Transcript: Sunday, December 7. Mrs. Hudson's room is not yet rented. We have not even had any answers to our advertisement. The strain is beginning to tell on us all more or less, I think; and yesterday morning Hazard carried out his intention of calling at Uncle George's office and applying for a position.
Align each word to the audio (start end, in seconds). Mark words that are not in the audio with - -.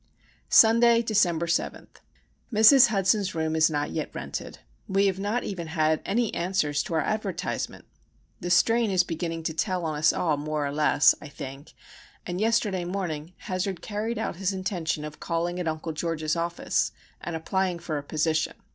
Sunday, 0.49 1.03
December 1.03 1.45
7. 1.45 1.87
Mrs. 2.51 2.87
Hudson's 2.87 3.35
room 3.35 3.55
is 3.55 3.69
not 3.69 3.91
yet 3.91 4.09
rented. 4.15 4.57
We 4.87 5.05
have 5.05 5.19
not 5.19 5.43
even 5.43 5.67
had 5.67 6.01
any 6.07 6.33
answers 6.33 6.81
to 6.81 6.95
our 6.95 7.01
advertisement. 7.01 7.85
The 8.39 8.49
strain 8.49 8.89
is 8.89 9.03
beginning 9.03 9.43
to 9.43 9.53
tell 9.53 9.85
on 9.85 9.95
us 9.95 10.11
all 10.11 10.37
more 10.37 10.65
or 10.65 10.71
less, 10.73 11.13
I 11.21 11.27
think; 11.27 11.73
and 12.25 12.41
yesterday 12.41 12.83
morning 12.83 13.33
Hazard 13.41 13.83
carried 13.83 14.17
out 14.17 14.37
his 14.37 14.51
intention 14.53 15.05
of 15.05 15.19
calling 15.19 15.59
at 15.59 15.67
Uncle 15.67 15.91
George's 15.91 16.35
office 16.35 16.91
and 17.23 17.35
applying 17.35 17.77
for 17.77 17.99
a 17.99 18.03
position. 18.03 18.53